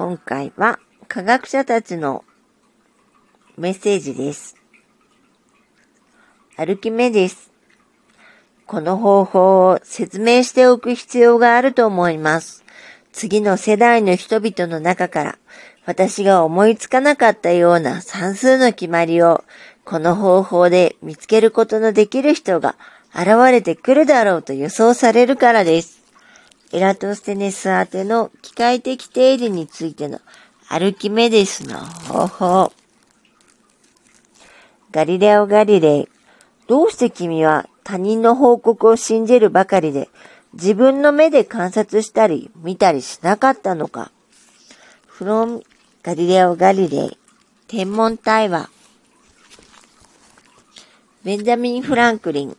[0.00, 2.24] 今回は科学者たちの
[3.58, 4.56] メッセージです。
[6.56, 7.52] 歩き目です。
[8.66, 12.64] この方法を説明しておく必要があると思います。
[13.12, 15.38] 次の世代の人々の中から
[15.84, 19.44] 私が思いつかなかったような算数の決まりを
[19.84, 22.76] この方法で見つけることのできる人が
[23.14, 25.99] 現れてくるだろうと予想されるからです。
[26.72, 30.20] エラトステネス宛ての機械的定理についての
[30.68, 32.72] アルキメデスの方法。
[34.92, 36.08] ガリレオ・ガリレイ、
[36.68, 40.08] どうして君は他人の報告を信じるばかりで
[40.52, 44.12] 自分の目で観察したり見たりしなかったのか
[45.08, 45.62] ?from
[46.04, 47.18] ガリレオ・ガリレイ、
[47.66, 48.70] 天文対話。
[51.24, 52.56] ベンジャミン・フランクリン。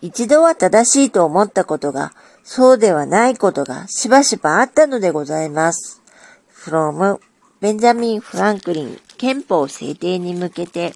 [0.00, 2.12] 一度は正しいと思ったことが、
[2.48, 6.00] そうではないことがしばしばあったのでございます。
[6.48, 7.18] from
[7.60, 10.94] ベンジャミン・フランクリン憲法制定に向けて、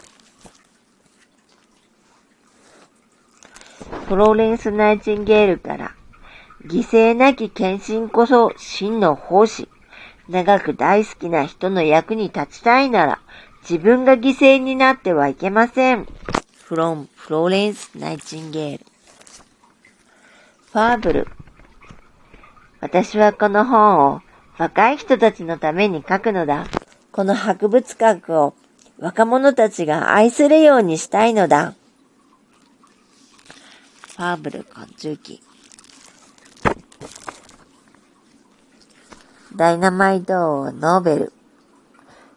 [4.06, 5.96] フローレンス・ナイチンゲールから、
[6.66, 9.68] 犠牲なき献身こそ真の奉仕。
[10.28, 13.20] 長く大好きな人の役に立ちたいなら、
[13.68, 16.06] 自分が犠牲になってはいけません。
[16.68, 18.86] from フローレンス・ナイチンゲール。
[20.70, 21.26] ファーブル。
[22.80, 24.22] 私はこの本を
[24.58, 26.66] 若い人たちのために書くのだ。
[27.12, 28.54] この博物学を
[28.98, 31.74] 若者たちが愛するようにしたいのだ。
[34.16, 35.42] ファーブル昆虫記。
[39.56, 41.32] ダイナマイト王ノーベル。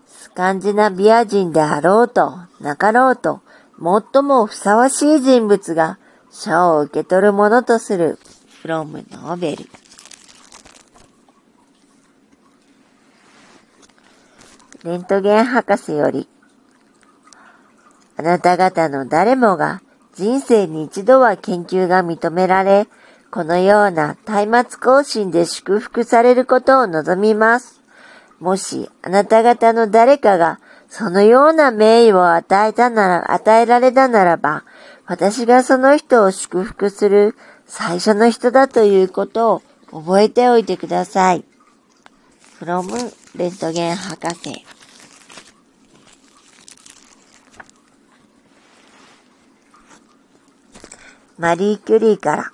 [0.08, 3.42] スカンジナビア人であろうと、なかろうと、
[3.78, 6.00] 最もふさわしい人物が
[6.32, 8.18] 賞を受け取るものとする、
[8.62, 9.66] フロムノーベル。
[14.84, 16.28] レントゲン博士より、
[18.18, 19.82] あなた方の誰もが
[20.14, 22.88] 人生に一度は研究が認められ、
[23.32, 27.82] このような松明更新で祝福されることを望みます。
[28.42, 34.66] もしあなた方の誰かがそのような名誉を与えたなら、与えられたならば、
[35.06, 39.62] 私がその人を祝福する最初の人だということを
[39.92, 41.46] 覚えておいてください。
[42.60, 44.73] from レントゲン博士。
[51.44, 52.54] マリー・キュリーから。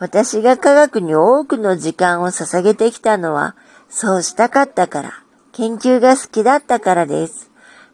[0.00, 3.54] 私が科学に多くの時間を捧げてきたのは、
[3.88, 5.12] そうしたかったから、
[5.52, 7.52] 研究が好きだったからです。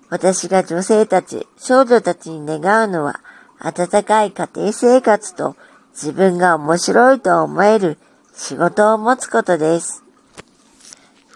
[0.08, 3.20] 私が女性たち、少女たちに願うのは、
[3.58, 5.54] 温かい家庭生活と
[5.92, 7.98] 自分が面白いと思える
[8.34, 10.02] 仕事を持つことです。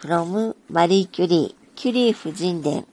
[0.00, 2.86] from マリー・キュリー、キュリー夫人伝。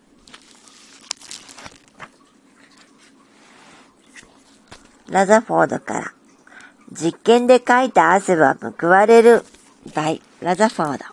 [5.09, 6.13] ラザフォードから。
[6.91, 9.43] 実験でかいた汗は報われる。
[9.87, 11.05] by ラザフォード。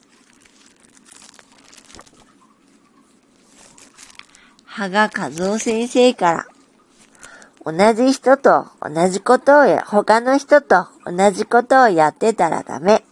[4.65, 6.47] 羽賀和夫先生から。
[7.65, 13.05] 同じ人と同じことをや、他の人と同じことをやってたらダメ。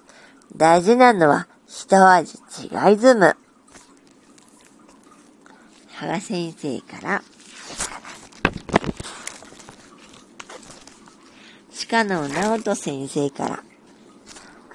[0.57, 3.37] 大事なのは一味違いずむ。
[5.95, 7.23] 羽賀先生から。
[11.91, 13.65] 鹿野直人先生から。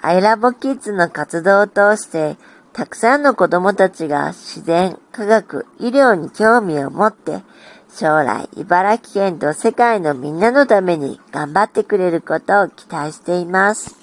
[0.01, 2.35] アイラボキッズの活動を通して、
[2.73, 7.41] たくさんの子供たちが自然、科学、医療に興味を持って、
[7.89, 13.95] 将来茨城県と世界のみんなのために頑張ってくれることを期待しています。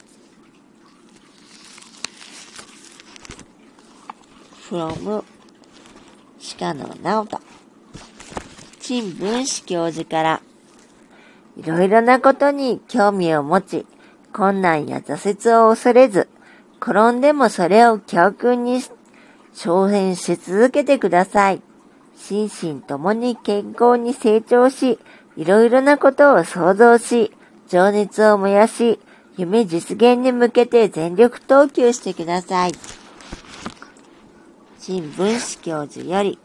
[4.71, 5.23] from
[6.59, 7.41] 鹿野直人
[8.81, 10.43] 陳文史教授から
[11.57, 13.87] いろいろなことに興味を持ち、
[14.33, 16.29] 困難や挫折を恐れず、
[16.81, 18.81] 転んでもそれを教訓に
[19.55, 21.63] 挑戦し続けてください。
[22.17, 24.99] 心身ともに健康に成長し、
[25.37, 27.33] いろいろなことを想像し、
[27.69, 28.99] 情熱を燃やし、
[29.37, 32.73] 夢実現に向けて全力投球してください。
[34.79, 36.39] 新聞史教授より、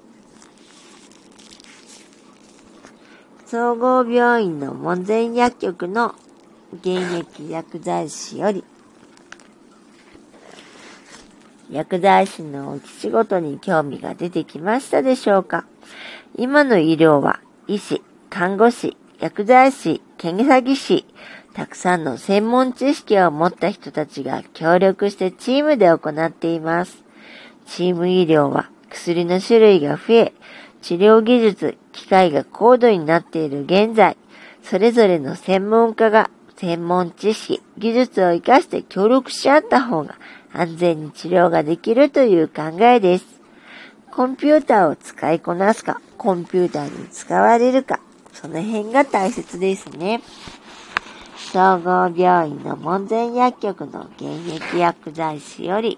[3.50, 6.14] 総合病院の門前薬局の
[6.74, 8.66] 現役薬剤師より、
[11.72, 15.66] 薬剤師のお仕事に興味が出てきましたでしょうか？
[16.36, 17.40] 今の医療は
[17.70, 21.06] 医師、看護師、薬剤師、検査技師、
[21.54, 27.02] たくさんの専門知識を持った人たちが協力してチームで行っています。
[27.66, 30.34] チーム医療は薬の種類が増え、
[30.82, 34.18] 治療技術、機械が高度になっている現在、
[34.62, 40.16] それぞれの専門家が専門知識、技術を活かして協力し合った方が
[40.54, 43.26] 安全に治療ができるという考えです。
[44.12, 48.00] コンピューターを使いこなすか、コンピューターに使われるか、
[48.32, 50.22] その辺が大切ですね。
[51.52, 55.98] 総合病院の門前薬局の現役薬剤師より、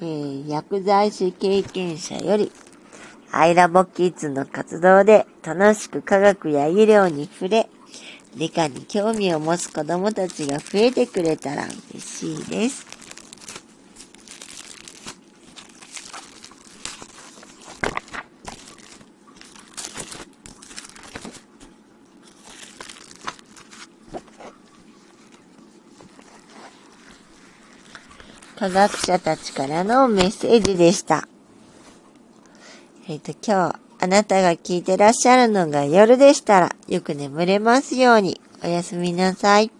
[0.00, 2.52] えー、薬剤師経験者より、
[3.32, 7.68] アイラボキッズの活動で楽しく科学や医療に触れ、
[8.36, 12.97] 理科に興味を持つ子供たちが増えてくれたら嬉しいです。
[28.58, 31.28] 科学者たちからのメッセージでした。
[33.06, 38.40] えっ、ー、と、今日、あなたが聞いてらっしゃるのが夜でしたら、よく眠れますように。
[38.64, 39.70] おやすみなさい。